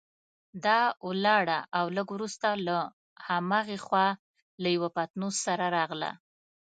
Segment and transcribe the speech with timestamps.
[0.65, 2.77] دا ولاړه او لږ وروسته له
[3.27, 4.07] هماغې خوا
[4.61, 6.11] له یوه پتنوس سره راغله.